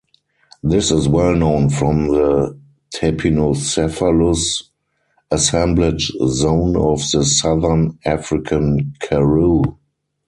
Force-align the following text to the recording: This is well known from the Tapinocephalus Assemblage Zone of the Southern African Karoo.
This 0.63 0.89
is 0.89 1.07
well 1.07 1.35
known 1.35 1.69
from 1.69 2.07
the 2.07 2.59
Tapinocephalus 2.91 4.63
Assemblage 5.29 6.11
Zone 6.25 6.75
of 6.75 6.97
the 7.11 7.23
Southern 7.23 7.99
African 8.03 8.95
Karoo. 8.99 9.61